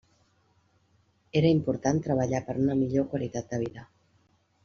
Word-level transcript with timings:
Era 1.41 1.51
important 1.57 2.01
treballar 2.07 2.41
per 2.49 2.57
una 2.63 2.79
millor 2.81 3.07
qualitat 3.13 3.53
de 3.55 3.63
vida. 3.67 3.87